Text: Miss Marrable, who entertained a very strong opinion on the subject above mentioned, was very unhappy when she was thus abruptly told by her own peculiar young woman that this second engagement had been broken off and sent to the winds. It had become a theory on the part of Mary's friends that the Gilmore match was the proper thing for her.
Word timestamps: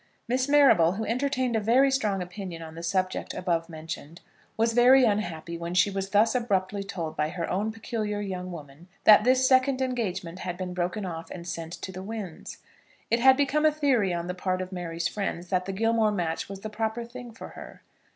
Miss 0.27 0.49
Marrable, 0.49 0.93
who 0.93 1.05
entertained 1.05 1.55
a 1.55 1.59
very 1.59 1.91
strong 1.91 2.23
opinion 2.23 2.63
on 2.63 2.73
the 2.73 2.81
subject 2.81 3.35
above 3.35 3.69
mentioned, 3.69 4.19
was 4.57 4.73
very 4.73 5.03
unhappy 5.03 5.59
when 5.59 5.75
she 5.75 5.91
was 5.91 6.09
thus 6.09 6.33
abruptly 6.33 6.83
told 6.83 7.15
by 7.15 7.29
her 7.29 7.47
own 7.47 7.71
peculiar 7.71 8.19
young 8.19 8.51
woman 8.51 8.87
that 9.03 9.23
this 9.23 9.47
second 9.47 9.79
engagement 9.79 10.39
had 10.39 10.57
been 10.57 10.73
broken 10.73 11.05
off 11.05 11.29
and 11.29 11.47
sent 11.47 11.73
to 11.73 11.91
the 11.91 12.01
winds. 12.01 12.57
It 13.11 13.19
had 13.19 13.37
become 13.37 13.63
a 13.63 13.71
theory 13.71 14.11
on 14.11 14.25
the 14.25 14.33
part 14.33 14.59
of 14.59 14.71
Mary's 14.71 15.07
friends 15.07 15.49
that 15.49 15.65
the 15.65 15.71
Gilmore 15.71 16.11
match 16.11 16.49
was 16.49 16.61
the 16.61 16.69
proper 16.71 17.03
thing 17.05 17.31
for 17.31 17.49
her. 17.49 17.83